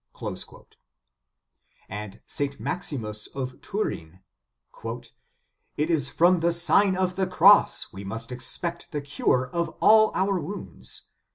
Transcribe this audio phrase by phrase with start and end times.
[0.01, 0.03] "*
[2.25, 2.59] St.
[2.59, 4.21] Maximus of Turin:
[4.81, 5.11] "It
[5.91, 10.39] is from the Sign of the Cross we must expect the cure of all our
[10.39, 11.03] wounds.